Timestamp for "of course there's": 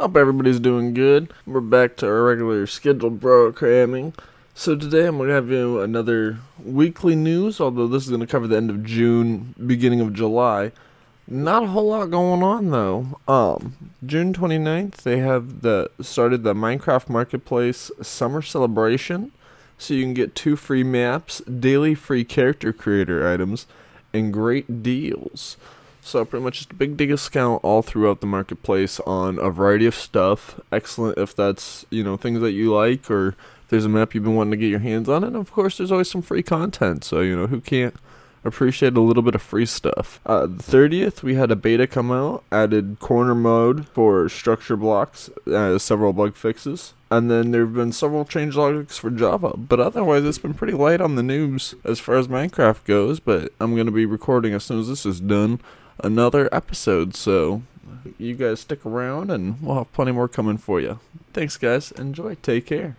35.36-35.92